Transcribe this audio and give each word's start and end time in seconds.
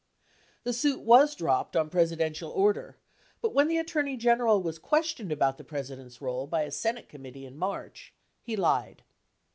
The 0.63 0.73
suit 0.73 1.01
was 1.01 1.35
dropped 1.35 1.75
on 1.75 1.91
Presidential 1.91 2.49
order, 2.49 2.97
but 3.39 3.53
when 3.53 3.67
the 3.67 3.77
Attorney 3.77 4.17
General 4.17 4.59
was 4.59 4.79
questioned 4.79 5.31
about 5.31 5.59
the 5.59 5.63
President's 5.63 6.19
role 6.19 6.47
by 6.47 6.63
a 6.63 6.71
Senate 6.71 7.07
committee 7.07 7.45
in 7.45 7.55
March, 7.55 8.11
he 8.41 8.55
lied. 8.55 9.03